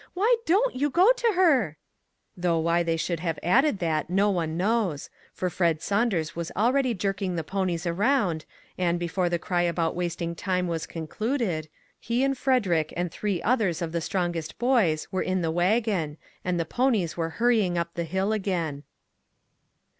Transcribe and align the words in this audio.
Why 0.15 0.35
don't 0.47 0.75
you 0.75 0.89
go 0.89 1.11
to 1.11 1.33
her?" 1.35 1.77
Though 2.35 2.57
why 2.57 2.81
they 2.81 2.97
should 2.97 3.19
have 3.19 3.37
added 3.43 3.77
that, 3.77 4.09
no 4.09 4.31
one 4.31 4.57
knows; 4.57 5.11
for 5.31 5.51
Ned 5.59 5.79
Saun 5.83 6.09
ders 6.09 6.35
was 6.35 6.51
already 6.57 6.95
jerking 6.95 7.35
the 7.35 7.43
ponies 7.43 7.85
around, 7.85 8.43
and, 8.79 8.97
before 8.97 9.29
the 9.29 9.37
cry 9.37 9.61
about 9.61 9.95
wasting 9.95 10.33
time 10.33 10.67
was 10.67 10.87
con 10.87 11.05
cluded, 11.05 11.69
he 11.99 12.23
and 12.23 12.35
Frederick 12.35 12.91
and 12.97 13.11
three 13.11 13.43
others 13.43 13.79
of 13.79 13.91
the 13.91 14.01
strongest 14.01 14.57
boys 14.57 15.07
were 15.11 15.21
in 15.21 15.43
the 15.43 15.51
wagon, 15.51 16.17
and 16.43 16.59
the 16.59 16.65
ponies 16.65 17.15
were 17.15 17.29
hurrying 17.37 17.77
up 17.77 17.93
the 17.93 18.03
hill 18.03 18.33
again. 18.33 18.81